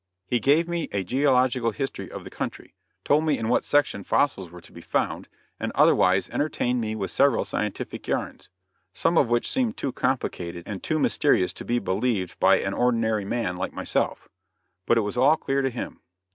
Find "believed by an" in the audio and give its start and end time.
11.77-12.73